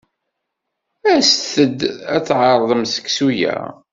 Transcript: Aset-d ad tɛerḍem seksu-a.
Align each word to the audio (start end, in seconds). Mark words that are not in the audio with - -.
Aset-d 1.17 1.79
ad 2.15 2.23
tɛerḍem 2.27 2.83
seksu-a. 2.93 3.57